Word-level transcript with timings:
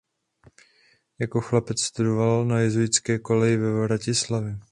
Jako 1.19 1.41
chlapec 1.41 1.81
studoval 1.81 2.45
na 2.45 2.59
jezuitské 2.59 3.19
koleji 3.19 3.57
ve 3.57 3.81
Vratislavi. 3.81 4.57